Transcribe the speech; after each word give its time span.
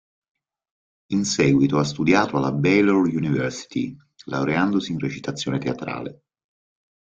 In 1.11 1.25
seguito 1.25 1.77
ha 1.77 1.83
studiato 1.83 2.35
alla 2.37 2.51
Baylor 2.51 3.05
University, 3.05 3.95
laureandosi 4.23 4.93
in 4.93 4.97
recitazione 4.97 5.59
teatrale. 5.59 6.23